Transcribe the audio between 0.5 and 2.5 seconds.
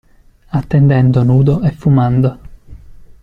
Attendendo nudo e fumando.